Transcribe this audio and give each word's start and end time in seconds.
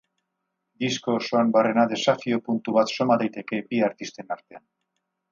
Disko 0.83 1.17
osoan 1.17 1.51
barrena 1.57 1.83
desafio 1.91 2.39
puntu 2.47 2.73
bat 2.77 2.93
soma 2.95 3.17
daiteke 3.25 3.59
bi 3.67 3.83
artisten 3.89 4.33
artean. 4.37 4.65